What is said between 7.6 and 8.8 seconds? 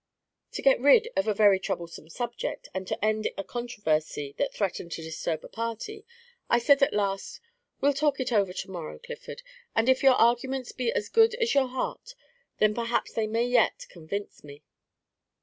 'We 'll talk it over to